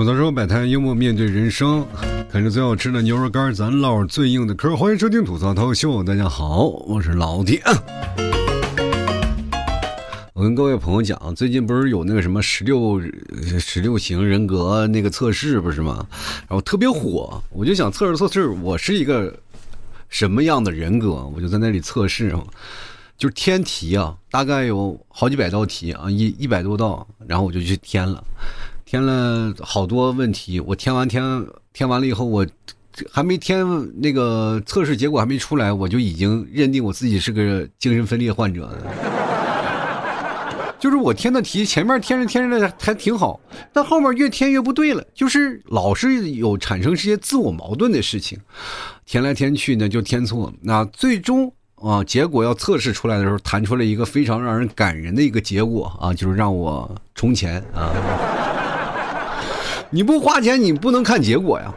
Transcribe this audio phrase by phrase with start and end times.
[0.00, 1.86] 吐槽说摆摊幽默面对人生，
[2.30, 4.74] 啃着最好吃的牛肉干，咱唠最硬的嗑。
[4.74, 7.60] 欢迎收听吐槽涛秀，大家好，我是老铁。
[10.32, 12.98] 我跟各位朋友讲，最近不是有那个什么十六
[13.58, 16.06] 十六型人格那个测试不是吗？
[16.48, 19.38] 然后特别火，我就想测试测试我是一个
[20.08, 22.34] 什么样的人格，我就在那里测试，
[23.18, 28.24] 就是填题啊，大概有好几百道题啊，一一百多道，然后我就去填了。
[28.90, 31.22] 填了好多问题，我填完填
[31.72, 32.44] 填完了以后，我
[33.08, 33.64] 还没填
[34.02, 38.76] 那个测试结果还没出来，我就已经认定我自己是个精神分裂患者了。
[40.80, 43.38] 就是我填的题前面填着填着的还挺好，
[43.72, 48.40] 但后面越填越不对了，就是老是有产生这些自我矛盾的事情，
[49.06, 57.92] 填来填去呢就填错，那最终啊结果要测试出来的时候，弹出了一个非常让人感人的一个结果啊，就是让我充钱啊。
[59.90, 61.72] 你不花钱，你不能看结果呀！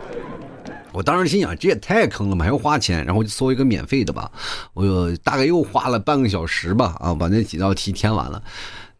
[0.91, 4.31] 我当时心想，这也太坑了嘛，还要花钱，然后就搜一个免费的吧。
[4.73, 8.41] 我大概又花了半个小时吧，啊，把那几道题填完了。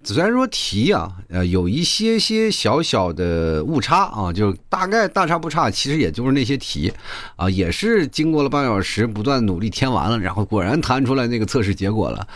[0.03, 6.91] 虽然说题啊，呃，有一些些小小的误差啊，就大概大差不差，其实也就是那些题，
[7.35, 12.27] 啊，也是经过了半小时不断努力填完了，然后果然弹出来那个测试结果了。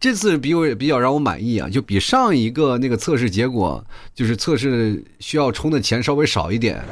[0.00, 3.84] 这次比我也比较让我满意啊，就比上一个那个测试结果，
[4.14, 6.82] 就是测试需要充的钱稍微少一点。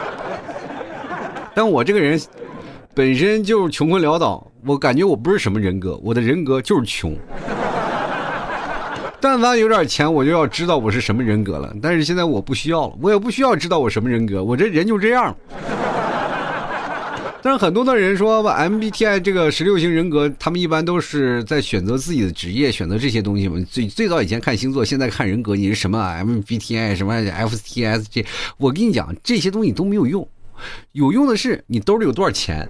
[1.56, 2.20] 但我这个人
[2.92, 7.16] 本身就是穷困潦倒，我感觉我不是什么人格，我的人格就是穷。
[9.18, 11.74] 但凡有点钱，我就要知道我是什么人格了。
[11.80, 15.34] 但是现在我不需要了，我也不需要知道我什么人格，我这人就这样。
[17.48, 23.58] 但是很多的人说吧，MBTI 这个十六型人格，他们一般都是在选择自己的职业，选择这些东西嘛。
[23.70, 28.26] 最最早以前看星座，现在看人格，你是什么 MBTI 什么 FTSG？
[28.58, 30.28] 我跟你讲，这些东西都没有用，
[30.92, 32.68] 有用的是你兜里有多少钱。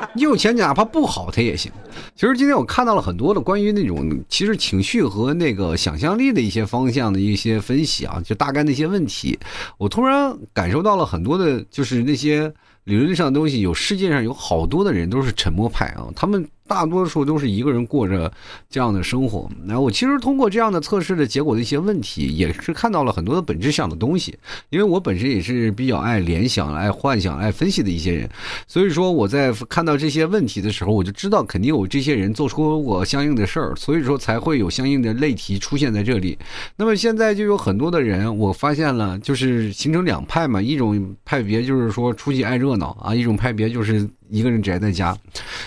[0.00, 1.72] 你你有钱，哪怕不好，他也行。
[2.14, 9.38] 其实今天我看到了很多的关于那种其实情绪和那个想象力的一些方向的一些分析啊，就大概那些问题，
[9.78, 12.52] 我突然感受到了很多的，就是那些
[12.84, 13.60] 理论上的东西。
[13.60, 16.46] 有世界上有好多的人都是沉默派啊，他们。
[16.72, 18.32] 大多数都是一个人过着
[18.70, 19.46] 这样的生活。
[19.64, 24.34] 那我其实通过这样的测试的结果的一些问题，也是看到了很多的本质上的东西。
[24.70, 28.26] 因为我本身也是比较爱联想、爱幻想、爱分析的一些人，
[28.66, 36.38] 所以说我在看到这些问题的时候，我就知道肯定有这些人做出我相应的事儿，所以说才会有相应的类题出现在这里。
[36.76, 44.08] 那么现在就有很多的人，我发现了，就是形成两派嘛，一种派别就是说出去爱热闹啊，一种派别就是。
[44.32, 45.14] 一个人宅在家，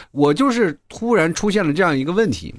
[0.09, 2.55] 我就是突然出现了这样一个问题，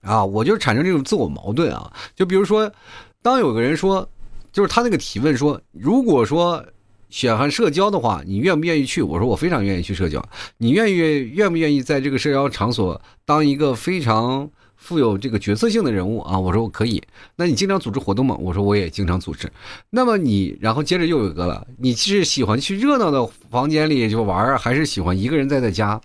[0.00, 1.92] 啊，我就产生这种自我矛盾啊。
[2.14, 2.72] 就比如说，
[3.20, 4.08] 当有个人说，
[4.52, 6.64] 就是他那个提问说，如果说
[7.10, 9.02] 喜欢社交的话，你愿不愿意去？
[9.02, 10.24] 我说我非常愿意去社交。
[10.58, 14.48] 你愿意愿不愿意在这个社交场所当一个非常。
[14.84, 17.02] 富有这个角色性的人物啊，我说我可以。
[17.36, 18.36] 那你经常组织活动吗？
[18.38, 19.50] 我说我也经常组织。
[19.88, 25.98] 那么你，然后接着又有一个了，你是喜欢去热闹的房间里就玩，还是喜欢一个人待在家？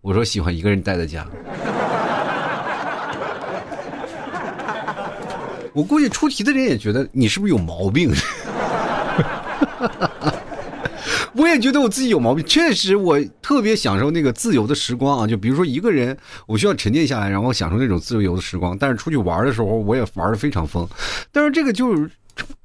[0.00, 1.24] 我说喜欢一个人待在家。
[5.72, 8.12] 我估计出题的人也觉得你是不是有毛病？
[11.34, 16.16] 我也觉得我自己有毛病，确实我特别享受那个自由的时光啊，就比如说一个人，
[16.46, 18.76] 我需要沉淀下来，然后享受那种自由的时光。
[18.76, 20.86] 但是出去玩的时候，我也玩的非常疯。
[21.30, 22.10] 但是这个就是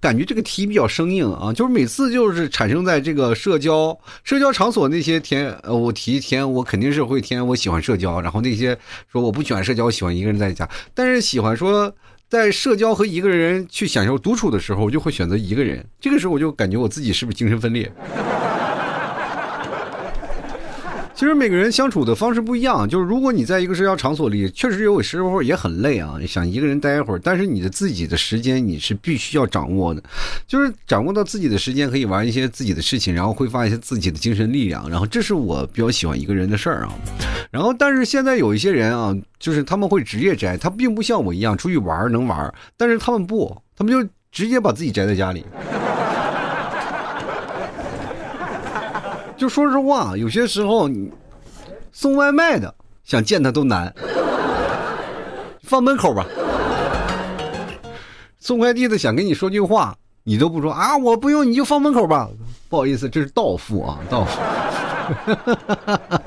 [0.02, 8.78] 感觉这个题比较生硬啊，就是每次就是产生在这个社交社交场所那些填，呃，我提填我肯定是会填我喜欢社交，然后那些
[9.12, 11.94] 说我不喜欢社交，我喜欢一个人在家，但是喜欢说。
[12.30, 15.82] 在社交和一个人去享受独处的时候，我就会选择一个人。
[15.98, 17.90] 这个时候，我就感觉我自己是不是精神分裂？
[21.18, 27.20] 其实每个人相处的方式不一样，就是如果你在一个社交场所里，确实有时候也很累啊，想一个人待一会儿。
[27.24, 30.04] 但是你的自己的时间你是必须要掌握的，
[30.46, 34.88] 就是掌握到自己的时间，可以玩一些自己的事情，然后挥发一些自己的精神力量。
[34.88, 36.94] 然后这是我比较喜欢一个人的事儿啊。
[37.50, 45.44] 然后但是现在有一些人啊，就是他们会职业宅，他并不像我一样出去玩能玩，但是他们不，他们就直接把自己宅在家里。
[49.38, 51.12] 就说实话，有些时候你
[51.92, 52.74] 送外卖的
[53.04, 53.94] 想见他都难，
[55.62, 56.26] 放门口吧。
[58.40, 62.28] 送快递的想跟你说句话，你都不说啊，我不用，你就放门口吧。
[62.68, 64.42] 不好意思，这是到付啊，到付。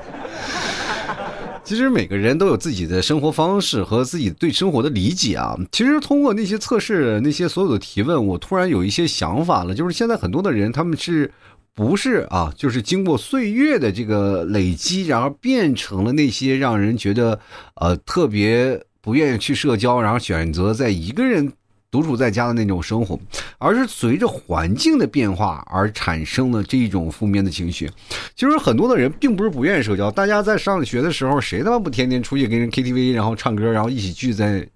[1.63, 5.55] 其实每个人都有自己的生活方式和自己对生活的理解啊。
[5.71, 11.29] 其实通过那些测试、那些所有的提问，我突然有一些想法了，就是现在很多的人他们是。
[11.73, 17.39] 不是啊，就是经过岁月的这个累积，然后变成了那些让人觉得
[17.75, 21.51] 呃特别不愿意去社交，然后选择在一个人
[21.89, 23.17] 独处在家的那种生活，
[23.57, 27.89] 而是随着环境的变化而产生了这一种负面的情绪。
[28.35, 34.67] 其实很多的人并不是不愿意社交，大家在上学的时候，谁他妈不天天出去跟人 KTV，然后唱歌，然后一起聚在。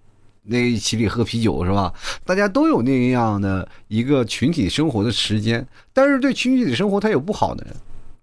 [0.47, 1.93] 那一起里喝啤酒是吧？
[2.23, 7.65] 大家都有那样的一个群体生活的时间，但是对群体的生活它有不好的。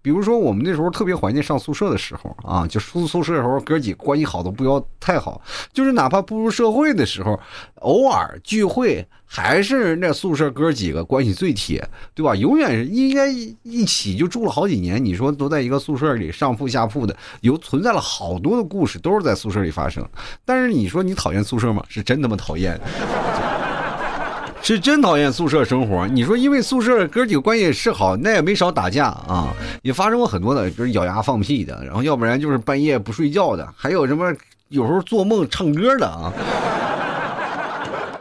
[0.03, 5.41] 比如说，我们那时候特别怀念上宿舍的时候啊，就住宿舍的时候，哥几关系好的不要太好，
[5.71, 7.39] 就是哪怕步入社会的时候，
[7.75, 12.35] 偶尔聚会还是那宿舍哥几个关系最铁，对吧？
[12.35, 20.05] 永远是应该一起就住了好几年，你说都在一个宿舍里上铺下铺的，有存在了好多的故事都是在宿舍里发生。
[20.43, 21.81] 但是你说你讨厌宿舍吗？
[21.87, 22.77] 是真他妈讨厌。
[24.63, 26.07] 是真讨厌宿舍生活。
[26.07, 34.33] 你说，因为宿舍哥几个关系是好，那也没少打架啊，也发生过很多的，就是咬牙放屁的，然后要不然就是半夜不睡觉的，还有什么
[34.69, 36.31] 有时候做梦唱歌的啊，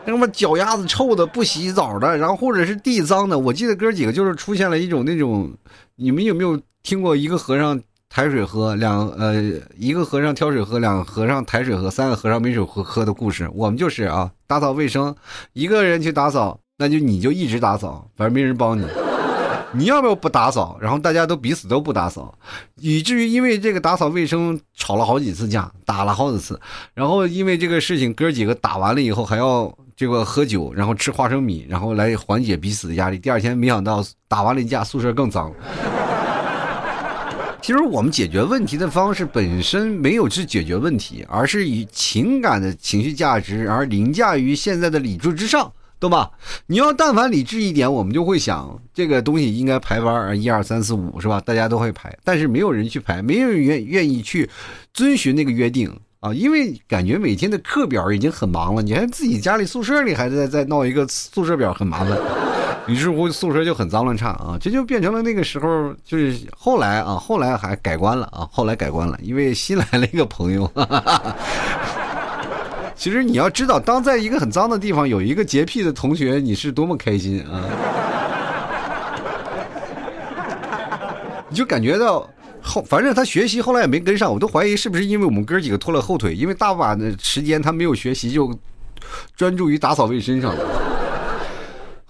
[0.05, 3.39] 那么脚丫子臭的不洗澡的，然后或者是地脏的。
[3.39, 5.53] 我记得哥几个就是出现了一种那种，
[5.95, 7.81] 你们有没有听过一个和尚？
[8.15, 9.43] 抬水喝，两呃
[9.75, 13.49] 一个和尚挑水喝，两个和尚抬水喝，三个和尚没水喝喝的故事。
[13.55, 15.17] 我们就是啊，打扫卫生，
[15.55, 18.87] 一个人去打扫，那就你就一直打扫，反正没人帮你。
[19.73, 20.77] 你要不要不打扫？
[20.79, 22.35] 然后大家都彼此都不打扫，
[22.77, 26.61] 以至于因为这个打扫卫生吵了好几次架，打了好几次。
[26.93, 33.19] 然后因为这个事情，哥几个打完了以后还要这个喝酒，然后吃花生米，然后来缓解彼此的压力。
[33.19, 35.57] 第二天没想到打完了一架，宿舍更脏了。
[37.63, 46.29] 其实我们解决问题的方式本身没有是解决问题，而是以情感的情绪价值而凌驾于现在的理智之上，对吧？
[46.67, 51.41] 你要但凡理智一点，我们就会想这个东西应该排班儿，一二三四五是吧？
[51.41, 54.51] 大家都会排，但是没有人去排，没有人愿愿意去
[54.93, 55.89] 遵循那个约定
[56.19, 62.19] 啊，因为感觉每天的课表已经很忙了，你还自己家里宿舍里还在在闹一个宿舍表，很麻烦。
[62.87, 70.69] 于是乎，宿舍就很脏乱差啊，这就变成了那个时候，就是后来啊，后来还改观了啊，后来改观了，因为新来了一个朋友。
[72.97, 77.63] 其实你要知道，当在一个很脏的地方有一个洁癖的同学，你是多么开心啊！
[81.49, 82.29] 你就感觉到
[82.61, 88.57] 后，反正他学习后来也没跟上，我都怀疑是不是因为我们哥几个拖了后腿，因为大把的时间他没有学习，就
[89.37, 90.92] 专注于打扫卫生上了。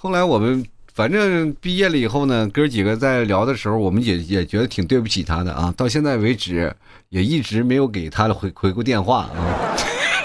[0.02, 5.72] 后来我们反正毕业了以后呢，哥几个在聊的时候，我们也也觉得挺对不起他的啊。
[5.76, 6.74] 到现在为止，
[7.10, 9.38] 也一直没有给他的回回过电话啊。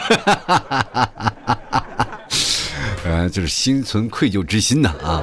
[0.10, 2.20] 哈哈哈哈哈
[3.06, 5.22] 呃，就是心存愧疚之心呐啊。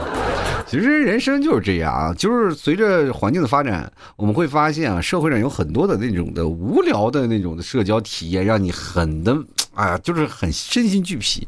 [0.68, 9.36] 其实人生就是这样啊，就是随着环境的发展，我们会发现啊，社会上有很多的那种的无聊的那种的社交体验，让你很的
[9.74, 11.44] 哎呀，就是很身心俱疲。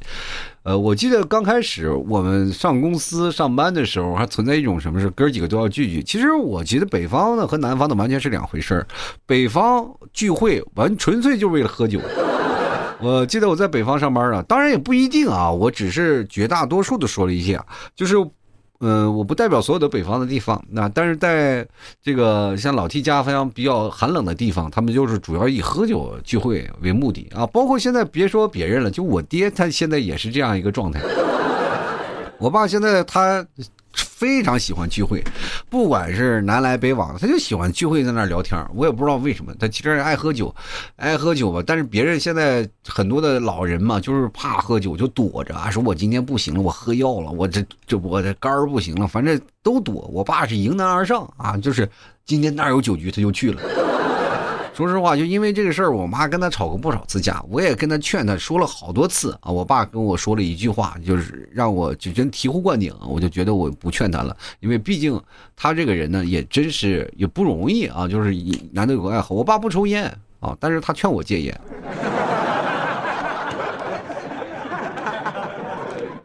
[0.67, 6.03] 呃，我记得刚开始我们上公司上班的时候，还存在一种什么事，哥几个都要聚聚。
[6.03, 8.85] 其实我觉得北方的和南方的完全是两回事儿。
[9.27, 12.01] 北方聚会完纯粹就是为了喝酒。
[13.01, 17.61] 我记得我在北方上班呢，当然也不一定啊，我只是绝大多数的说了一些，
[17.95, 18.17] 就是。
[18.81, 21.67] 嗯，我不代表所有的北方的地方，那但是在
[22.03, 27.47] 这个像老 T 家非常比较寒冷的地方，他们就是主要以喝酒聚会为目的啊。
[27.47, 31.01] 包括现在别说别人了，就我爹他现在也是这样一个状态。
[32.39, 33.47] 我爸现在他。
[34.17, 35.23] 非常喜欢聚会，
[35.69, 38.59] 不管是南来北往，他就喜欢聚会在那聊天。
[38.75, 40.55] 我也不知道为什么，他其实爱喝酒，
[40.97, 41.63] 爱喝酒吧。
[41.67, 50.09] 但是别人现在很多的老人嘛，就是怕喝酒，就躲着啊，说我今天不行了，我喝药了，我这这我这肝儿不行了，反正都躲。
[50.11, 51.87] 我爸是迎难而上啊，就是
[52.25, 53.61] 今天那有酒局他就去了。
[54.77, 59.51] 说实话，就因为这个事儿，我妈跟他吵过不少次架，我也跟他劝他说了好多次啊。
[59.51, 65.19] 我爸跟我说了一句话，就是让我就真醍醐灌顶，我就觉得我不劝他了，因为毕竟
[65.57, 68.35] 他这个人呢，也真是也不容易啊，就是
[68.71, 69.35] 难得有个爱好。
[69.35, 71.59] 我爸不抽烟啊，但是他劝我戒烟。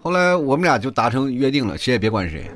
[0.04, 2.52] 后来我们俩就达成约定了，谁也别管谁。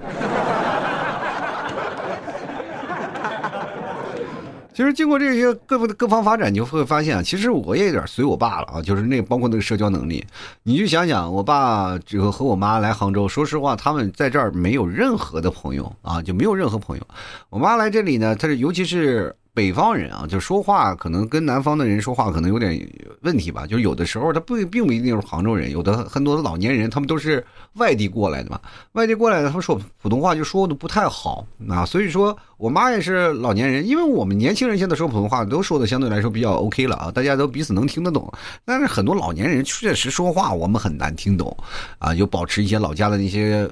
[4.75, 10.21] 其实经过这些各方各方发展，你就会发现，其实我也有点随我爸了啊，就是那包括那个社交能力。
[10.63, 17.07] 你就想想，我爸这个和我妈来杭州，说实话，他们在这儿没有任何的朋友啊，就没有任何朋友。
[17.49, 22.77] 我妈来这里呢，她是尤其是北方人啊，就说话可能跟南方的人说话可能有点
[23.21, 23.65] 问题吧。
[23.65, 27.43] 就有的时候他不并不一定是杭州人，有的很多的老年人他们都是
[27.75, 28.59] 外地过来的嘛。
[28.91, 31.85] 外地过来的他们说普通话就说的不太好啊。
[31.85, 38.29] 所以说我妈也是老年人，因为我们年轻人现在说普通话都说的相对来说比较 OK 了啊，大家都彼此能听得懂。
[38.65, 41.55] 但是很多老年人确实说话我们很难听懂
[41.97, 43.65] 啊，有保持一些老家的那些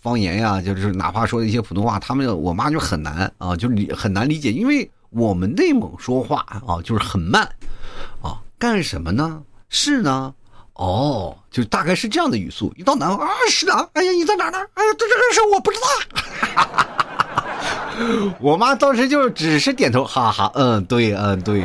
[0.00, 4.90] 方言呀，就是哪怕说一些普通话，他们我妈就很难啊，就理很难理解，因为。
[5.10, 7.42] 我们内蒙说话啊，就是很慢，
[8.22, 9.42] 啊，干什么呢？
[9.68, 10.32] 是呢，
[10.74, 12.72] 哦，就大概是这样的语速。
[12.76, 14.58] 一到南方啊，是的，哎呀，你在哪呢？
[14.74, 15.86] 哎呀，这这个事我不知道。
[18.40, 21.64] 我妈当时就只是点头，哈哈，嗯，对，嗯，对。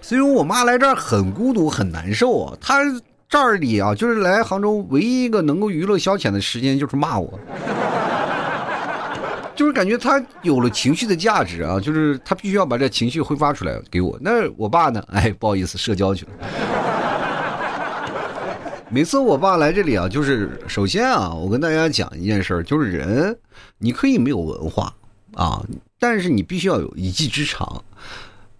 [0.00, 2.56] 所以我妈来这儿很孤独，很难受啊。
[2.60, 2.84] 她
[3.28, 7.36] 这儿里啊，就是来杭州唯一一个能够娱乐消遣的时间，就是骂我。
[9.56, 14.16] 就是感觉他有了情绪的价值啊，就是他必须要把这情绪挥发出来给我。
[14.20, 15.02] 那我爸呢？
[15.10, 16.32] 哎，不好意思，社交去了。
[18.90, 23.36] 每次我爸来这里啊，就是首先啊，我跟大家讲一件事儿就是人
[23.78, 24.94] 你可以没有文化
[25.34, 25.64] 啊，
[25.98, 27.82] 但是你必须要有一技之长。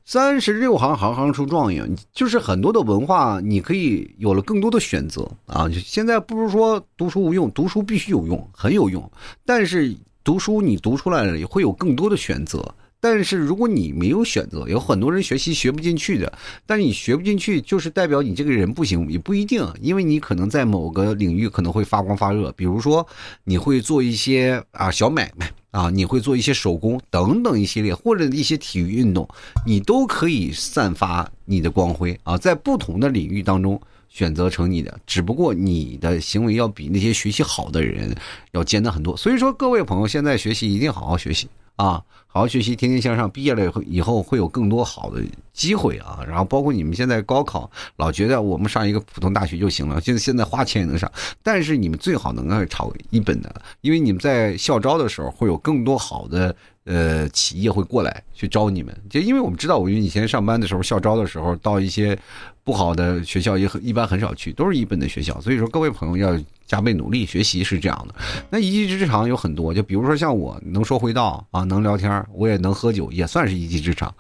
[0.04, 5.68] 三十六行，行行出状元，就是很多的文化，你可以有了更多的选择啊。
[5.84, 9.10] 现在不是说读书无用，读书必须有用，很有用，
[9.44, 9.94] 但是。
[10.26, 23.06] 读书你读出来了也会有更多的选择，但是如果你没有选择，有很多人学习学不进去的，但是你学不进去就是代表你这个人不行，也不一定，因为你可能在某个领域可能会发光发热，比如说
[23.44, 29.28] 你会做一些啊小买卖啊，你会做一些手工等等一系列，或者一些体育运动，
[29.64, 33.80] 你都可以散发你的光辉啊，在不同的领域当中。
[34.16, 38.16] 选择成你的，只不过你的行为要比那些学习好的人
[38.52, 39.14] 要艰难很多。
[39.14, 41.46] 所以说，各位朋友，现在学习一定好好学习
[41.76, 43.30] 啊，好好学习，天天向上。
[43.30, 46.20] 毕业了以后，以后会有更多好的机会啊。
[46.26, 51.12] 然后，包括你们现在高考，老觉得我们上一个普通大学就行了，现在现在花钱也能上。
[51.42, 56.56] 但是你们最好能够考一本的，因为你们在校招的时候会有更多好的。
[56.86, 62.16] 呃，企业会过来去招你们，就因为我们知道，我们以前上班的时候，校招的时候，到一些
[62.62, 65.40] 不好的学校也很一般很少去，都是一本的学校。
[65.40, 68.14] 所以说，各位朋友要加倍努力学习是这样的。
[68.48, 74.14] 那一技之长有很多，就比如说像我能说会道啊，能聊天，我也能喝酒，也算是一技之长。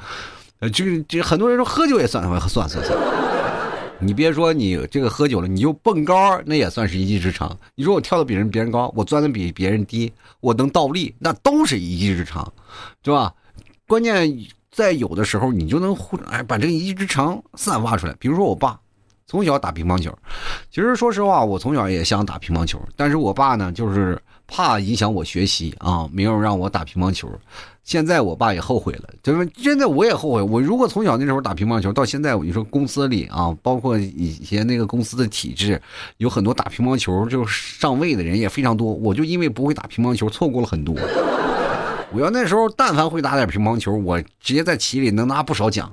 [0.58, 3.25] 呃，这这很多人说喝酒也算，算算算。
[3.98, 7.56] 你别说你这个喝酒了，你就蹦高，那也算是一技之长。
[7.74, 12.52] 你说我跳的比人别人高，我钻的比别人低，我能倒立，那都是一技之长，
[13.02, 13.32] 对吧？
[13.88, 14.36] 关键
[14.70, 18.14] 在有的时候，你就能哎把这个一技之长散发出来。
[18.18, 18.78] 比如说我爸
[19.26, 20.16] 从小打乒乓球，
[20.70, 24.16] 其实说实话，我从小也想打乒乓球，但是我爸呢，就是
[24.46, 27.28] 怕影响我学习啊，没有让我打乒乓球。
[27.82, 30.42] 现在我爸也后悔了，就是现在我也后悔。
[30.42, 35.80] 我如果从小那时候打乒乓球，到现在你说公司里啊，包括以前那个公司的体制，
[36.18, 38.92] 有很多打乒乓球就上位的人也非常多。
[38.92, 40.94] 我就因为不会打乒乓球，错过了很多。
[42.12, 45.90] 我要那时候但凡会打点乒乓球，我直接在企里能拿不少奖。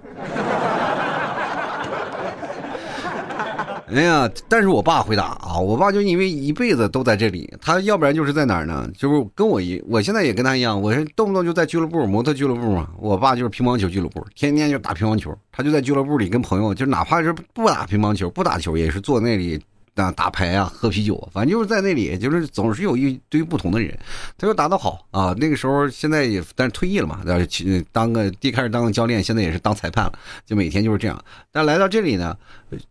[3.94, 5.60] 哎呀，但是我爸回答啊！
[5.60, 8.90] 我爸就因为一辈子都在这里，他要不然就是在哪儿呢？
[8.98, 12.90] 就是跟我一，我现在也跟他一样，我是动不动就在俱乐部，模特俱乐部嘛。
[12.98, 15.38] 我爸就是乒乓球俱乐部，天天就打乒乓球。
[15.52, 19.62] 他就在俱乐部里跟朋友，就哪怕是不打乒乓球、不打球，也是坐那里。
[19.96, 23.96] 啊，打牌啊，喝啤酒，反正就是在那里，就是总是有一堆不同的人。
[24.38, 30.14] 他说打得好啊，那个时候现在也，但是退役了嘛，去当个一开始当个教练，现在也是当裁判了，
[30.46, 31.24] 就每天就是这样。
[31.52, 32.36] 但来到这里呢，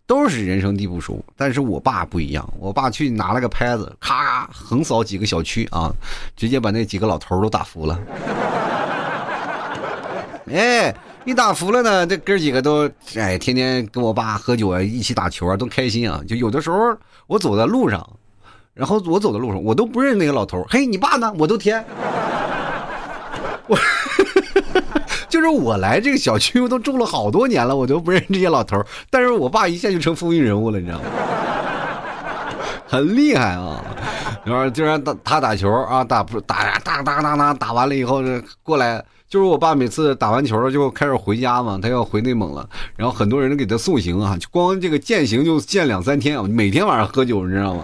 [0.06, 1.24] 都是人生地不熟。
[1.36, 5.92] 但是我爸不一样，我爸去拿了个拍子，咔咔横扫几个小区啊，
[6.36, 7.98] 直接把那几个老头都打服了。
[10.52, 10.94] 哎。
[11.24, 16.20] 一打服了呢，这哥几个都哎，天天跟我爸喝酒啊，一起打球啊，都开心啊。
[16.26, 16.96] 就有的时候
[17.28, 18.04] 我走在路上，
[18.74, 21.32] 然后我走在路上，我都不认识那个老头嘿，你爸呢？
[21.38, 21.84] 我都天，
[23.68, 23.78] 我
[25.28, 31.04] 就是我来这个小区，我都住了好多年了，我都不认识这些老头但是我爸一下就成风云人物了，你知道吗？
[32.88, 33.82] 很厉害啊！
[34.44, 38.22] 然后就让他他打球啊，打不打打打打打打完了以后
[38.64, 39.02] 过来。
[39.32, 47.80] 就是我爸每次打完球了就开始回家嘛，他要回内蒙了，然后很多人给他送行啊，就光这个践行就践两三天啊，每天晚上喝酒，你知道吗？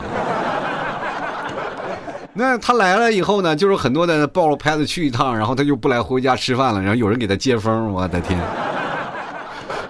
[2.36, 8.38] 那他来了以后呢，就是很多的抱着拍子去一趟，然后他就不来回家吃饭了，然后有人给他接风，我的天！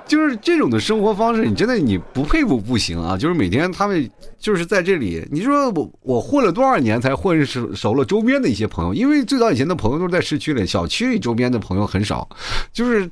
[0.08, 3.16] 就是这种的生活方式，你真的你不佩服不行啊！
[3.16, 8.92] 就是每天他们就是在这里，你说我我混了多少年才混熟熟了周边的一些朋友？
[8.94, 12.28] 因为最早以前的朋友都是在市区里，小区里周边的朋友很少，
[12.72, 13.08] 就是。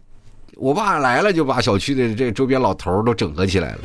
[0.56, 3.78] 我爸来了，就把小区的这周边老头都整合起来了，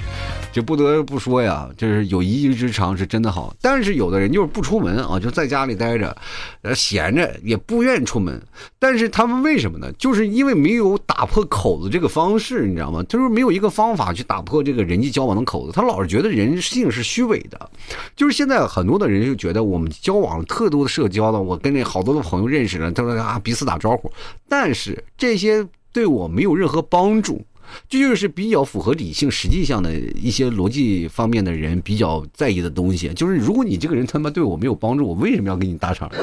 [0.53, 3.53] 就不得不说呀，就是有一技之长是真的好。
[3.61, 6.15] 但是有的人就是不出门啊，就在家里待着，
[6.61, 8.41] 呃，闲着也不愿出门。
[8.79, 9.91] 但是他们为什么呢？
[9.97, 13.03] 就是因为没有打破口子这个方式，你知道吗？
[13.03, 15.73] 就是没有一个方法去打破这个人际交往的口子。
[15.73, 17.69] 他老是觉得人性是虚伪的，
[18.15, 24.09] 就是现在很多的人就觉得我们交往特多的社交的，我跟那好多的朋友认识了，他说啊彼此打招呼，
[24.47, 25.67] 但是这些。
[25.93, 27.41] 对我没有任何帮助，
[27.89, 33.09] 这就是比较符合理性、实际上的一些逻辑方面的人比较在意的东西。
[33.13, 36.09] 就是如果你这个人他妈对我没有帮助，我为什么要跟你搭茬？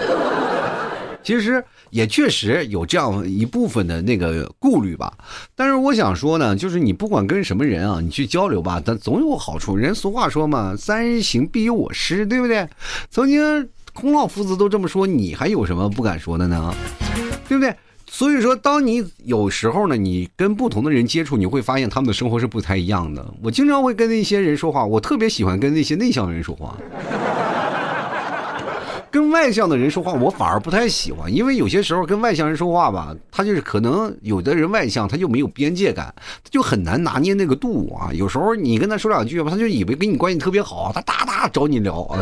[1.20, 5.12] 其实也确实有这样一部分的那个顾虑吧。
[5.54, 9.76] 但是我想说呢，就是你不管跟什么人啊，你去交流吧，但总有好处。
[9.76, 12.66] 人俗话说嘛，“三人行必有我师”，对不对？
[13.10, 16.72] 曾经孔老夫子都这么说，你还有什么不敢说的呢？
[17.46, 17.74] 对不对？
[18.10, 23.24] 所以说，当你有时候呢，你跟不同的人接触，你会发现他们的生活是不太一样的。
[23.42, 26.76] 我经常会跟那些人说话，我特别喜欢跟那些内向的人说话，
[29.10, 36.12] 跟外向的人说话，我反而不太喜欢，因为有些时候跟外向人说话吧，他就是可能有的人外向，他就没有边界感，
[36.42, 38.10] 他就很难拿捏那个度啊。
[38.12, 42.18] 有时候你跟他说两句吧，他就以为跟你关系特别好，他哒哒找你聊啊。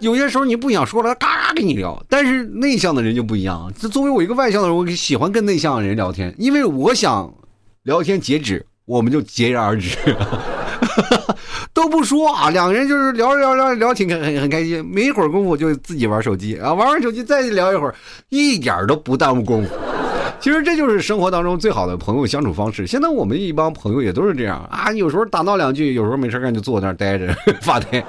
[0.00, 2.00] 有些时候你不想说了，他嘎嘎跟你聊。
[2.08, 3.72] 但是内向的人就不一样。
[3.78, 7.32] 这作为我一个外向的人，我喜欢跟内向的人聊天，因为我想
[7.82, 9.96] 聊天截止，我们就截然而止，
[11.74, 12.50] 都不说啊。
[12.50, 17.94] 两个人就是聊聊聊聊挺很很开心，没一会儿功夫就自己玩手机啊，玩完手机再聊一会儿，
[18.28, 19.74] 一点都不耽误功夫。
[20.40, 22.86] 其实这就是生活当中最好的朋友相处方式。
[22.86, 28.04] 现在我们一帮朋友也都是这样啊，有时候打闹两句，有时候没事干就坐那儿待着发呆。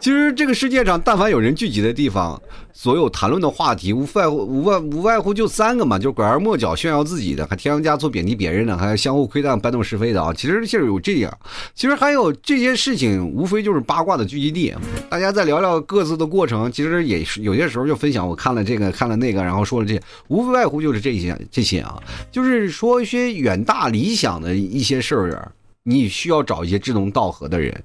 [0.00, 2.40] 其实这个世界上，但凡有人聚集的地方，
[2.72, 10.32] 所有谈论的话题无外乎无外无外乎就三个嘛，就拐弯抹角炫耀自己的，还添油加醋贬低别人的，还相互窥探搬弄是非的啊。
[10.32, 11.38] 其实就是有这样，
[11.74, 14.74] 其实还有这些事情，无非就是八卦的聚集地。
[15.10, 27.82] 大家再聊聊各自的过程，其实也是有些时候就分享我看了这个看了那个，然后说了这些，无非外乎就是这些这些啊，就是说一些远大理想的一些事儿，你需要找一些志同道合的人。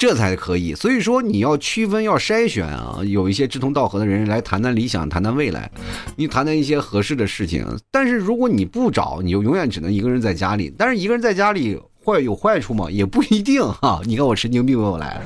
[0.00, 5.70] 这才可以，所以说你要区分，要筛选啊，有一些志同道合的人来谈谈理想，谈谈未来，
[6.16, 7.66] 你谈谈一些合适的事情。
[7.90, 10.72] 但是如果你不找，你就永远只能一个人在家里。
[10.78, 12.90] 但是一个人在家里坏有坏处吗？
[12.90, 14.00] 也不一定哈。
[14.08, 15.20] 你看我神经病又来，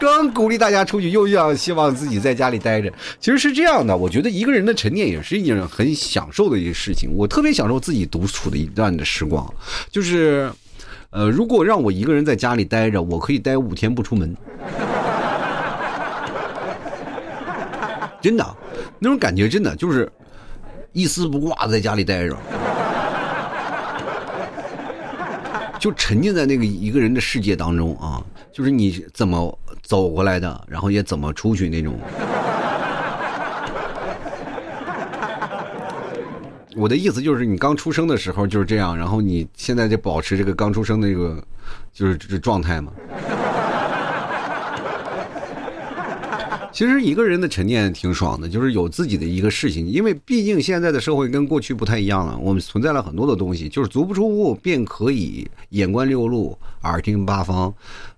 [0.00, 2.90] 刚鼓励大家出去，又要希望自己在家里待着。
[3.20, 7.10] 其实是这样的，我觉得一个人的沉淀也是一件很享受的一个事情。
[7.14, 9.46] 我特别享受自己独处的一段的时光，
[9.90, 10.50] 就是。
[11.12, 14.34] 呃，如果让我一个人在家里待着，我可以待五天不出门，
[18.18, 18.56] 真的，
[18.98, 20.10] 那种感觉真的就是
[20.92, 22.34] 一丝不挂在家里待着，
[25.78, 31.94] 就沉浸在那个一个人的世界当中啊，就是你怎么走过来的，然后也怎么出去那种。
[36.74, 41.42] 我的意思就是，你刚出生的时候就是这样，然后你现在就保持这个刚出生的这个
[41.92, 42.92] 就是状态嘛。
[46.72, 57.74] 其实一个人的沉淀挺爽的，就是有自己的一个事情，因为毕竟现在的社会跟过去不太一样了，我们存在了很多的东西，就是足不出户便可以眼观六路，耳听八方，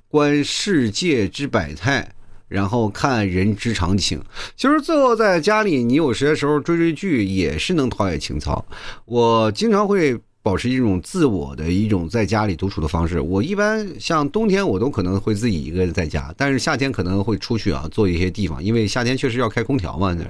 [0.09, 2.09] 观世界之百态。
[2.49, 4.21] 然后看人之常情，
[4.57, 8.65] 其实最后在家里，你有些时候追追剧也是能陶冶情操。
[9.07, 13.19] 我经常会保持一种自我的一种在家里独处的方式。
[13.19, 20.15] 我一般像冬天，我都可能会自己一个人在家，但是夏天可能会出去啊，做一些地方，因为夏天确实要开空调嘛。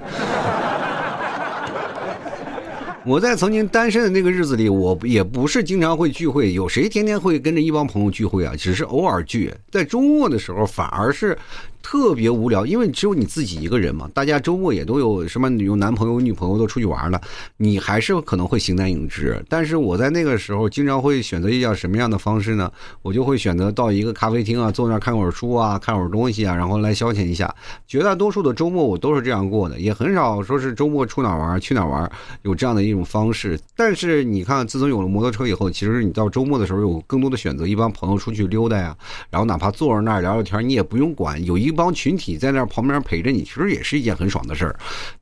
[3.05, 8.55] 我在曾经单身的那个日子里，我也不是经常会聚会，有谁天天会跟着一帮朋友聚会啊？
[8.57, 11.37] 只是偶尔聚，在周末的时候，反而是。
[11.85, 14.09] 特别无聊，因为只有你自己一个人嘛。
[14.11, 17.21] 大家周末也都有什么有男朋友、女朋友都出去玩了，
[17.57, 19.39] 你还是可能会形单影只。
[19.47, 22.71] 但是我在那个时候经常会选择一样什么样的方式呢？
[23.03, 27.53] 我就会选择到一个咖啡厅啊，坐那看会儿书啊，看会儿东西啊，然后来消遣一下。
[27.85, 33.59] 绝大多数的周末我都是这样过的，也很少说是周末出哪玩去哪玩，有这样的一种方式。
[33.75, 38.97] 但是你看，自从有了摩托车以后，其实你到周末的时候有更多的选择，一帮朋友出去溜达呀，
[39.29, 41.74] 然后哪怕坐在那儿聊聊天，你也不用管有一。
[41.75, 44.75] 帮群体在那旁边陪着你，其实也是一件很爽的事儿。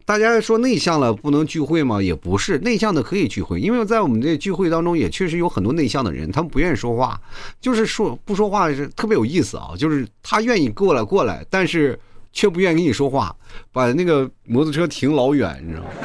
[0.06, 2.02] 大家说内向了不能聚会吗？
[2.02, 7.20] 也不是，内向的可以聚会，因为在我们这聚会当中也确实有很多内向的人，他们不愿意说话，
[7.60, 12.00] 就是说不说话是特别有意思啊，就是他愿意过来过来，但是
[12.32, 13.36] 却不愿意跟你说话，
[13.72, 15.90] 把那个摩托车停老远，你知道吗？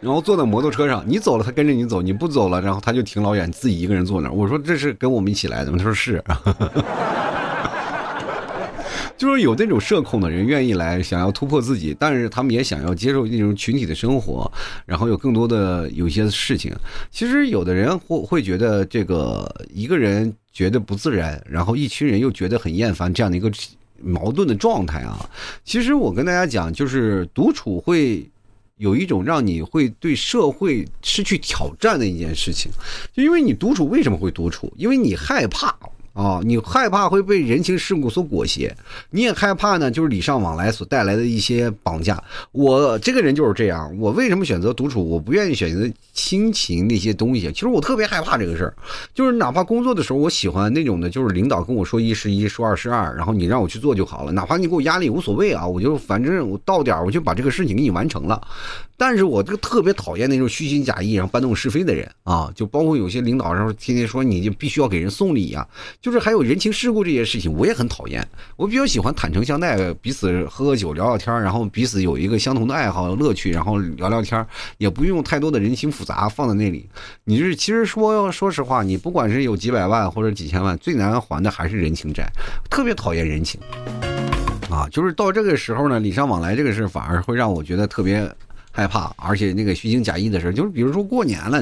[0.00, 4.32] 然后坐在摩托车上，你走了他跟着你走，你不走了，然后他就停老远，自己一个人坐那儿。
[4.32, 5.76] 我说这是跟我们一起来的吗？
[5.76, 6.22] 他说是。
[9.18, 14.50] 就是有那种社恐的人愿意来，想要突破自己，但是他们也想要接受那种群体的生活，
[14.86, 16.72] 然后有更多的有些事情。
[17.10, 23.50] 其实有的人会会觉得这个一个人觉得不自然，然后一群人又觉得很厌烦，这样的一个
[24.00, 25.28] 矛盾的状态啊。
[25.64, 28.24] 其实我跟大家讲，就是独处会。
[28.78, 32.70] 有一种让你会对社会失去挑战的一件事情，
[33.12, 34.72] 就因为你独处，为什么会独处？
[34.76, 35.76] 因为你害怕。
[36.18, 38.74] 啊，你害怕会被人情世故所裹挟，
[39.10, 42.20] 你也害怕呢，就是礼尚往来所带来的一些绑架。
[42.50, 45.08] 我这个人就是这样，我为什么选择独处？
[45.08, 47.52] 我不愿意选择亲情那些东西。
[47.52, 48.74] 其实我特别害怕这个事儿，
[49.14, 58.42] 就是哪怕工作的时候，我喜欢那种的，就是领导跟我说一是一，说二是二，然后你让我去做就好了，哪怕你给我压力无所谓啊，我就反正我到点儿我就把这个事情给你完成了。
[59.00, 65.64] 但是我这个特别讨厌那种虚情假意然后搬弄是非的人啊，就包括有些领导然后天天说你就必须要给人送礼呀。
[66.02, 68.26] 就就是还有人情世故这些事情，我也很讨厌。
[68.56, 74.42] 我比较喜欢坦诚相待，彼此喝喝酒聊聊天，然后彼此有一个相同的爱好乐趣，然后聊聊天，
[74.78, 76.88] 也不用太多的人情复杂放在那里。
[77.24, 82.26] 你就是其实说说实话，你不管是有几百万或者几千万，最难还的还是人情债。
[82.70, 83.60] 特别讨厌人情
[84.70, 88.26] 啊，就是到这个时候呢，礼尚往来这个事反而会让我觉得特别。
[88.78, 91.60] 害怕，而且那个虚情假意的事就是比如说过年了，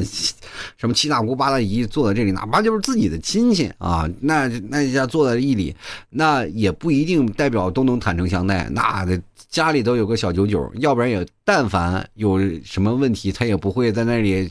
[0.76, 5.74] 什么七大姑八大姨坐在这里，哪怕就是自己的亲戚啊，那那一下坐在一里，
[6.11, 8.68] 那也不一定代表都能坦诚相待。
[8.70, 9.07] 那
[9.48, 14.46] 家里都有个小九九，要不然也但凡有什么问题，他也不会在那里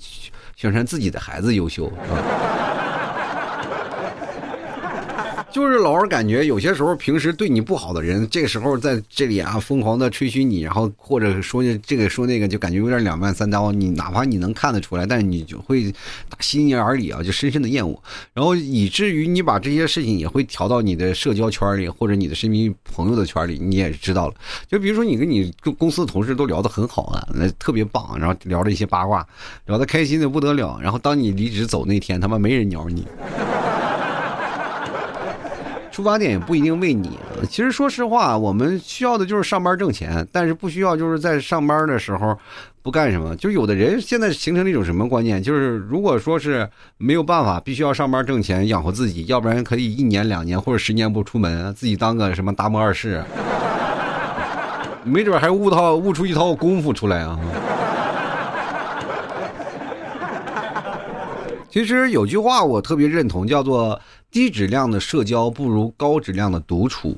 [0.56, 1.86] 宣传自己的孩子优秀。
[2.08, 2.82] 是吧
[5.56, 13.72] 就是老是感觉有些时候平时对你不好的人，这个时候在这里啊疯狂的吹嘘你，然后或者说这个说那个，就感觉有点两面三刀。
[13.72, 15.90] 你哪怕你能看得出来，但是你就会
[16.28, 17.98] 打心眼里啊，就深深的厌恶，
[18.34, 24.34] 然后以至于你把这些事情也会调到你的社交圈里或者你的身边朋友的圈里，你也知道了。
[24.68, 29.26] 就比如说你跟你公司的同事都聊得很好啊，那特别棒，然后聊着一些八卦，
[29.68, 30.78] 聊得开心的不得了。
[30.84, 33.08] 然后当你离职走那天，他妈没人鸟你。
[35.96, 37.18] 出发点也不一定为你。
[37.50, 42.38] 其实说实话，我们需要的就是上班挣钱，但是不需要就是在上班的时候
[42.82, 43.34] 不干什么。
[43.38, 53.24] 就有的人现在形成了一种什么观念，就是如果说是没有办法，必须要上班挣钱养活自己，要不然可以一年两年或者十年不出门，自己当个什么达摩二世，
[55.06, 57.40] 没准还悟套悟出一套功夫出来啊。
[61.72, 63.98] 其实有句话我特别认同，叫做。
[64.36, 67.18] 低质量的社交不如高质量的独处，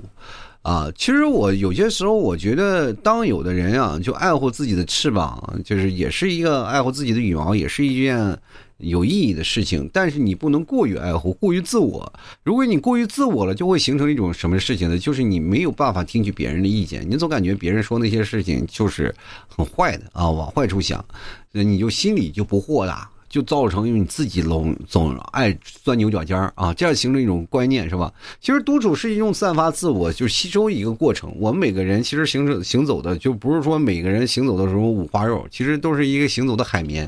[0.62, 8.38] 啊，其实我有些时候我觉得，当有的人啊，就爱护自己的翅膀，就是也是一个爱护自己的羽毛，也是一件
[8.78, 9.90] 有意义的事情。
[9.92, 12.14] 但是你不能过于爱护，过于自我。
[12.44, 14.96] 如果你过于自我了，就会形成一种什么事情呢？
[14.96, 19.12] 就是你没有办法听取别人的意见，你总感觉别人说那些事情就是
[19.48, 21.04] 很坏的啊，往坏处想，
[21.52, 23.10] 那你就心里就不豁达。
[23.38, 28.12] 就造成你自己总总爱钻牛角尖儿啊，这样形成一种观念是吧？
[28.42, 31.32] 其实独处是一种散发自我，就是吸收一个过程。
[31.38, 37.08] 我们每个人其实行走行走的，就不是说每个人行走的时候五花肉，其实都是一个行走的海绵。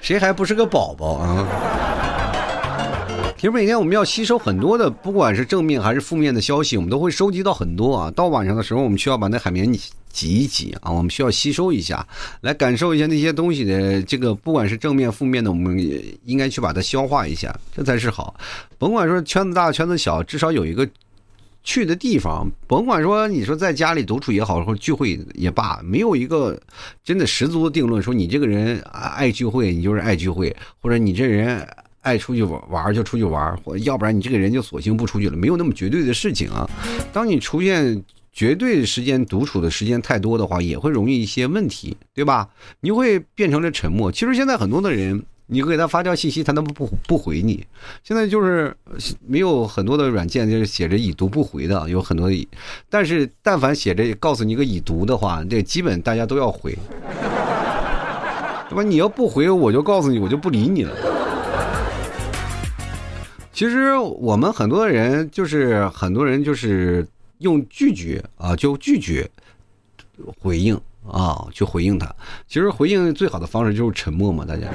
[0.00, 1.44] 谁还不是个宝宝啊？
[3.36, 8.12] 其实每天我们要吸收很多的，不管是正面还是负面的消息，我们都会收集到很多啊。
[8.12, 9.68] 到晚上的时候，我们需要把那海绵
[10.12, 12.06] 挤一挤啊，我们需要吸收一下，
[12.42, 18.34] 来感受一下那些东西的这个，不管是正面负面的，我们也应该去把它消化一下，这才是好。
[18.78, 20.88] 甭管说圈子大圈子小，至少有一个
[21.62, 22.46] 去的地方。
[22.66, 26.60] 甭管说你说在家里独处也好，或聚会也罢，没有一个
[27.04, 31.66] 真的十足的定论，说你这个人爱聚会，你就是爱聚会，或者你这人。
[32.02, 36.66] 爱出去玩玩就出去玩，或要不然你这个人就索性不出去了，没有那么绝对的事情啊。
[37.12, 42.48] 当你出现绝对时间独处的时间太多的话，也会容易一些问题，对吧？
[42.80, 44.10] 你会变成了沉默。
[44.10, 47.66] 其实现在很多的人，你给他发条信息，他都不不回你。
[48.04, 48.74] 现在就是
[49.26, 52.30] 没有很多的软件就是写着已读不回的，有很多。
[52.88, 56.72] 但是但凡写着告诉你个已读的话，这基本大家都要回，
[58.68, 58.82] 对吧？
[58.82, 60.96] 你要不回，我就告诉你，我就不理你了。
[63.52, 67.06] 其实我们很多人就是很多人就是
[67.40, 69.28] 用拒绝啊，就拒绝
[70.38, 70.74] 回应
[71.06, 72.06] 啊，去回应他。
[72.46, 74.68] 其实回应最好的方式就是沉默嘛，大家。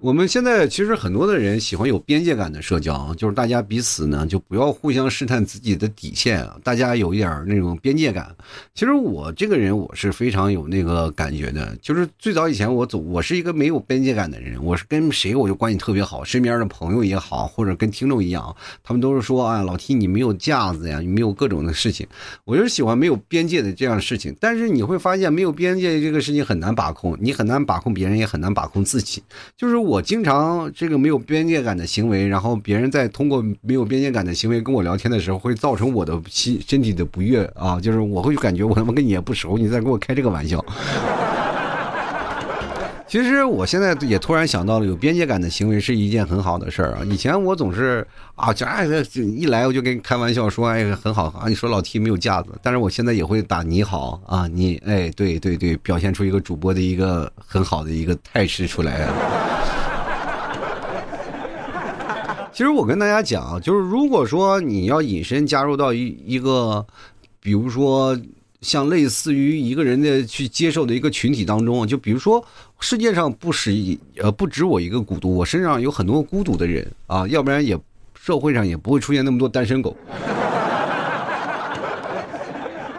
[0.00, 8.32] 我们现在其实很多的人喜欢有边界感的社交，就是大家彼此呢就不要互相试探自己的底线啊，大家有一点那种边界感。
[8.74, 22.06] 其实我这个人我是非常有那个感觉的，就是最早以前我走，我是一个没有边界感的人，我是跟谁我就关系特别好，身边的朋友也好，或者跟听众一样，他们都是说啊，老 T 你没有架子呀，你没有各种的事情，
[22.44, 24.32] 我就是喜欢没有边界的这样的事情。
[24.38, 29.20] 但是你会发现没有边界这个事情很难把控，你很难把控别人，也很难把控自己，
[29.56, 29.87] 就是。
[29.88, 40.62] 我经常这个没有边界感的行为，然后别人在通过没有边界感的行为跟我聊天的时候，会造成我的心身体的不悦啊，就是我会感觉我他妈跟你也不熟，你在跟我开这个玩笑。
[43.06, 46.98] 其实我现在也突然想到了，有边界感的行为是一件很好的事儿啊。
[47.06, 51.48] 以前我总是啊，就哎，一来我就跟你开玩笑说，哎，很好啊。
[51.48, 59.47] 你说老 T 没有架子，但是我现在也会打你好啊，你哎，对对对，表现出一个主播的一个很好的一个态势出来啊。
[62.58, 66.84] 其实我跟大家讲，就是如果说你要隐身加入到一一个，
[67.40, 68.18] 比如说。
[68.60, 72.44] 像类似于一个人的去接受的一个群体当中，就比如说
[72.80, 77.78] 世界上不止呃不止我一个孤独，我身上有很多孤独的人啊，要不然也
[78.20, 79.96] 社会上也不会出现那么多单身狗。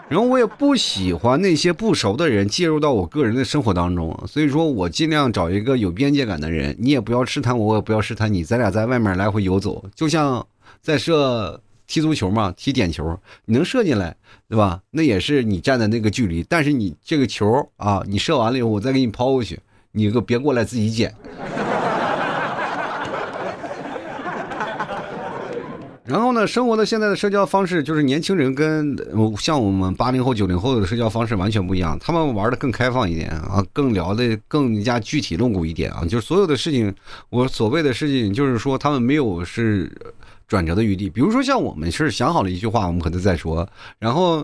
[0.09, 10.45] 然后我也不喜欢那些不熟的人介入到我个人的生活当中，所以说我尽量找一个有边界感的人，你也不要试探我，我也不要试探你，咱俩在外面来回游走，就像
[10.81, 11.61] 在射。
[11.91, 14.15] 踢足球嘛，踢点球，你能射进来，
[14.47, 14.79] 对吧？
[14.91, 16.45] 那也是你站的那个距离。
[16.47, 19.59] 但是你这个球啊，你射完了以后，我再给你抛过去，
[19.93, 21.11] 你可别过来自己捡。
[26.09, 28.97] 然后呢，生活的现在的社交方式，就是年轻人跟
[29.37, 31.97] 像我们八零后、九零后的社交方式完全不一样。
[31.99, 36.03] 他们玩的更开放一点啊，更聊的更加具体露骨一点啊。
[36.03, 36.93] 就是所有的事情，
[37.29, 39.89] 我所谓的事情，就是说他们没有是。
[40.49, 43.69] 转折的余地，比如说像我们是想好了一句话，我们可能再说。
[43.99, 44.43] 然后，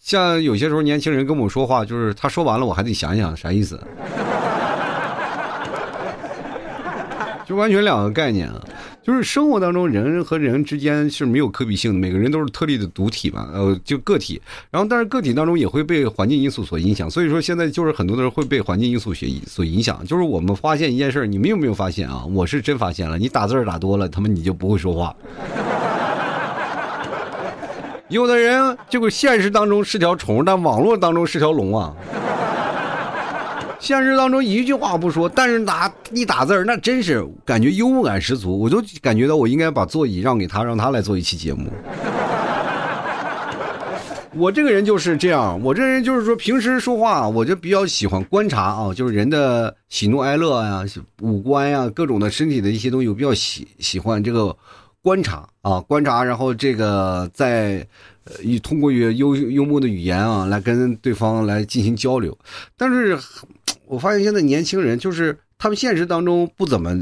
[0.00, 3.84] 像有些时候年轻人跟我说话，就是他说完了，我还得想想啥意思，
[7.44, 8.62] 就完全两个概念啊。
[9.04, 14.40] 就是生活当中人和人之间是没有可比性的，每个人都是特立的独体嘛，呃，就个体。
[14.70, 20.00] 然后，但是个体当中也会被环境因素所影响，所以说现在就是很多的人会被环境因素所所影响。
[20.06, 22.24] 就是我们发现一件事，你们有没有发现啊？
[22.32, 25.12] 我是真发现了，你打字打多了，他们你就不会说话。
[28.08, 31.92] 有的人这个现实当中是条虫，但网络当中是条龙啊。
[33.92, 38.58] 现实当中一句话不说，但是打一打字儿，那真是感觉幽默感十足。
[38.58, 41.70] 我就感觉到我应该把座椅让给他，让他来做一期节目。
[44.34, 50.82] 我这个人就是这样，我这人就是说平时说话，我就比较喜欢观察啊，就是人的喜怒哀乐呀、
[51.20, 54.56] 五官呀、各种的身体的一些东西，我比较喜喜欢这个
[55.02, 57.86] 观察啊，观察，然后这个在。
[58.24, 62.38] 呃，以通过幽幽默的语言啊，来跟对方来进行交流。
[62.76, 63.18] 但是，
[63.92, 66.98] 我发现现在年轻人就是他们现实当中不怎么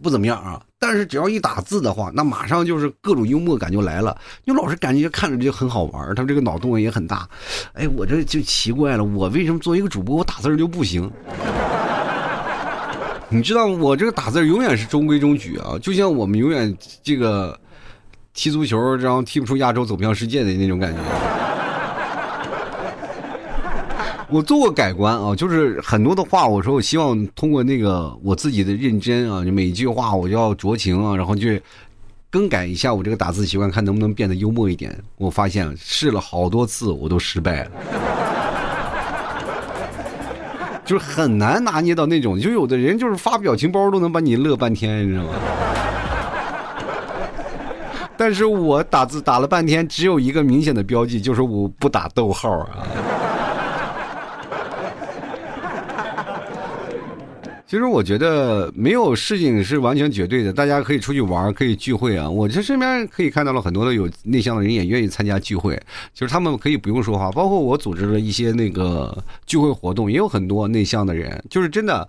[0.00, 0.62] 不怎么样啊。
[0.78, 4.16] 但是只要一打字的话，那马上就是各种幽默感就来了。
[4.46, 7.28] 就老是感觉看着就很好玩，他们这个脑洞也很大。
[7.72, 11.10] 哎，我这就奇怪了，我为什么作为一个主播，我打字就不行？
[13.28, 16.72] 你知道，我这个打字永远是中规中矩啊，就像我们永远
[17.02, 17.58] 这个。
[18.36, 21.00] 踢足球，然后踢不出亚洲，走不向世界的那种感觉。
[24.34, 31.62] 我做过改观啊，就是很多的话，我说我希望通过那个我自己的认真啊，就每一句话我就要酌情啊，然后去
[32.30, 34.92] 更改一下我这个打字习惯，看能不能变得幽默一点。
[35.18, 37.70] 我发现试了好多次，我都失败了，
[40.84, 45.30] 就是很难拿捏到那种，就有的人就是发表情包都能把你乐半天，你知道吗？
[48.18, 52.78] 但是我打字打了半天，只有一个明显的标记，就是我不打逗号啊。
[57.74, 62.30] 其实我觉得没有事情是完全绝对的，大家可以出去玩，可以聚会啊。
[62.30, 65.74] 我这身边可以看到了很多的有内向的人也愿意参加聚会，
[66.14, 67.32] 就是他们可以不用说话。
[67.32, 72.08] 包括我组织了一些那个聚会活动，也有很多内向的人，就是真的。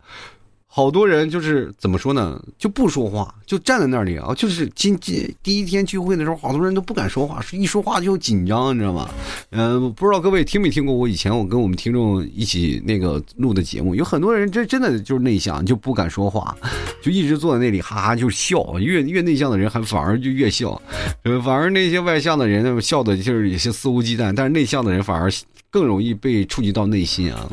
[0.75, 9.09] 好多人就是怎么说呢，就不说话，就站在那里啊，就是今今第一天聚会的时候，好多人都不敢说话，一说话就紧张，你知道吗？
[9.51, 16.53] 嗯，不知道各位听没听过我以前我跟我们听众一起那个录的节目，有很多人真真的就是内向，就不敢说话，
[17.01, 20.81] 就一直坐在那里哈哈就笑，越越内向的人还反而就越笑，
[21.23, 25.31] 呃，反而那些外向的人笑的就是有些肆无忌惮，但是内向的人反而
[25.69, 27.49] 更容易被触及到内心啊。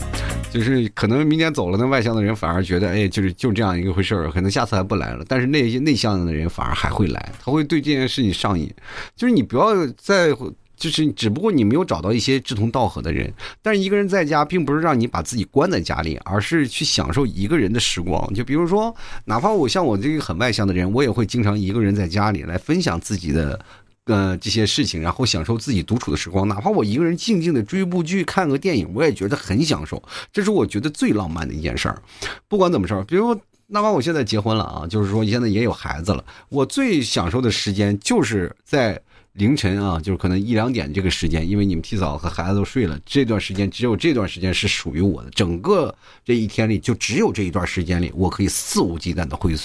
[0.52, 5.24] 就是可能明天走了，那外向的人反而觉得，哎，就是就这样一个回事儿，可能下次还不来了。
[5.26, 8.70] 但是那些内向的人反而还会来，他会对这件事情上瘾。
[9.16, 13.32] 就是你不要在乎，就是只不过你没有找到一些志同道合的人。
[13.62, 18.34] 但是一个人在家，并不是让你把自己关在家里，而是去享受一个人的时光。
[18.34, 23.58] 就比如说，哪怕我像我这个很外向的人，我也会经常一个人在家里来分享自己的。
[24.06, 30.02] 呃，这些事情，然后享受自己独处的时光，哪怕我一个人静静的追部剧、看个电影，我也觉得很享受。
[30.32, 32.02] 这是我觉得最浪漫的一件事儿。
[32.48, 33.32] 不管怎么说，比如
[33.68, 39.00] 哪怕我现在结婚了啊，就是说现在也有孩子了，我最享受的时间就是在。
[39.36, 45.30] 凌晨啊，就是可能一两点这个时间，因为你们提早和孩子都睡了，这段时间只有这段时间是属于我的。
[45.30, 49.56] 整个这一天里，就只有这一段时间里，我可以肆无忌惮的挥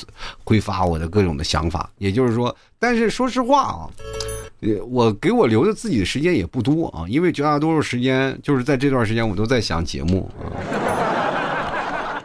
[0.46, 1.92] 挥发我的各种的想法。
[1.98, 3.90] 也就是说，但是说实话啊，
[4.62, 10.50] 呃，我给我留的自己的时间也不多啊，因为绝大多数时间就是在这段时间，我都在想节目啊。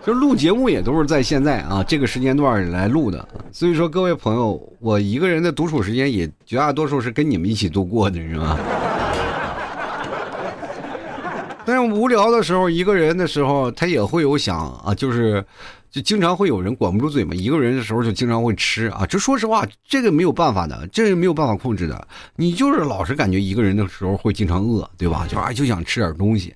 [0.05, 8.59] 就录节目也都是在现在啊这个时间段来录的，所以说各位朋友，我一个人的独处时间也绝大多数是跟你们一起度过的，是吧？
[11.65, 15.45] 但是无聊的时候，一个人的时候，他也会有想啊，就是
[15.93, 17.35] 就经常会有人管不住嘴嘛。
[17.35, 22.09] 一个人的时候就经常会吃啊，这说实话，这个没有办法的，这个没有办法控制的。
[22.35, 25.27] 你就是老是感觉一个人的时候会经常饿，对吧？
[25.29, 26.55] 就啊就想吃点东西。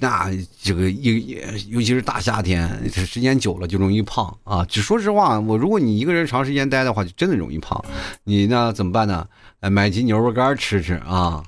[0.00, 0.28] 那
[0.60, 4.64] 这个一尤其是大夏天，时间久了就容易胖啊！
[4.68, 7.80] 只说实话，我如果你一个人长时间待的话，就真的容易胖。
[8.24, 9.24] 你呢怎么办呢？
[9.70, 11.40] 买斤牛肉干吃吃啊！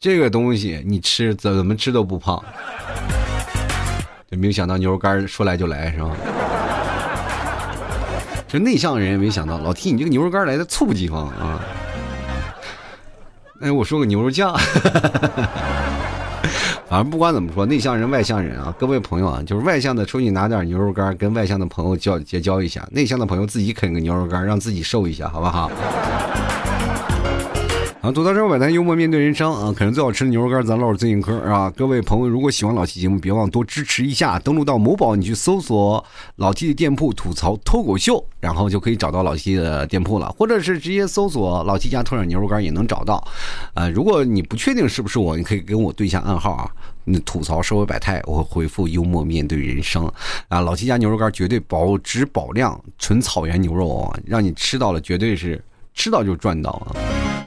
[0.00, 2.42] 这个东西你吃怎么吃都不胖。
[4.30, 6.16] 就没有想到牛肉干说来就来是吧？
[8.48, 11.60] 就内向的人也没想到，老提你这个牛肉干来的猝不及防啊！
[13.60, 14.56] 哎，我说个牛肉酱。
[16.88, 25.70] 反正不管怎么说，内向人、外向人啊，各位朋友啊，就是外向的出去拿点牛肉干，跟外向的朋友交结交一下；内向的朋友自己啃个牛肉干，让自己瘦一下，好不好？
[28.00, 29.74] 啊，吐槽生活百态，幽默面对人生啊！
[29.76, 31.68] 可能最好吃的牛肉干，咱唠最近嗑啊！
[31.76, 34.38] 各位朋友，如果喜欢老 T 节目，别忘多支持一下。
[34.38, 36.04] 登录到某宝，你去搜索
[36.36, 40.30] 老 T 的店铺“吐槽脱口秀”，然后就可以找到老 T 的店铺了。
[40.38, 43.26] 或者是直接搜索“老 T 家特产牛肉干”也能找到。
[43.74, 46.70] 啊，如果你不确定是不是我，你可以跟我对一下暗号啊！
[47.02, 50.08] 你吐槽社会百态，我会回复幽默面对人生。
[50.46, 55.60] 啊，老七家牛肉干绝对保质保量，纯草原牛肉啊，让你吃到了绝对是
[55.98, 56.94] 吃到就赚到啊！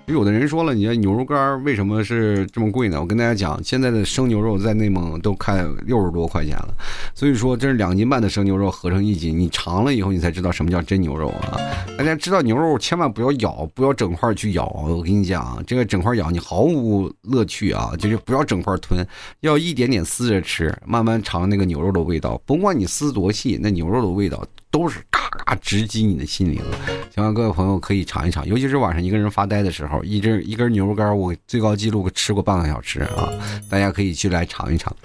[0.07, 2.99] 有的人说了，你这牛肉干为什么是这么贵呢？
[2.99, 6.73] 我跟大家讲，现在的生牛肉在内蒙都开六十多块钱了，
[7.15, 11.57] 所以说这是两斤半的生牛肉合成一斤，你尝了以后你才知道什么叫真牛肉啊！
[11.97, 14.65] 大家知道牛肉千万不要咬，不要整块去咬。
[14.85, 19.07] 我跟你讲，这个整块咬你毫无乐趣啊，就是不要整块吞，
[19.39, 22.41] 要一点点撕着吃，慢慢尝那个牛肉的味道。
[22.45, 26.59] 甭管你撕多细，那牛肉的味道都是嘎嘎直击你的心灵。
[27.13, 30.01] 希望各位朋友可以尝一尝，尤其是晚上一个人发呆的时候。
[30.01, 33.27] 一根一根牛肉干，我最高记录吃过半个小时啊！
[33.69, 34.95] 大家可以去来尝一尝。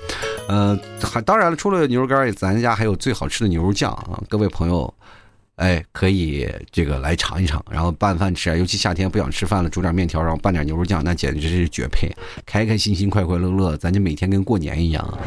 [0.47, 4.23] 呃，还当然了，除了牛肉干，咱家还有最好吃的牛肉酱啊！
[4.29, 4.95] 各位朋友，
[5.57, 8.57] 哎，可以这个来尝一尝，然后拌饭吃啊。
[8.57, 12.09] 尤其夏天不想吃饭了，煮点面条，然后拌点牛肉酱，那简直是绝配！
[12.47, 15.19] 开开心心，快快乐乐，咱就每天跟过年一样啊。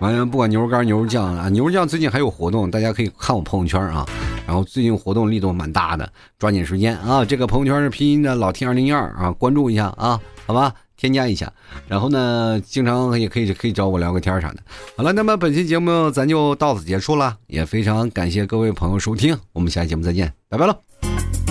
[0.00, 4.04] 完了，不管牛肉干、牛肉酱啊，牛肉酱最近还有活动，大家可以看我朋友圈啊。
[4.46, 7.24] 然后最近活动力度蛮大的，抓紧时间啊！
[7.24, 11.52] 这个朋友圈是拼音的老 T 二零一二啊，关注一下啊，好吧，添加一下。
[11.88, 14.58] 然后呢，经常也可以可以找我聊个天啥的。
[14.96, 21.45] 好了，那么本期节目咱就到此结束了，也非常感谢各位朋友收听，我们下期节目再见，拜拜了。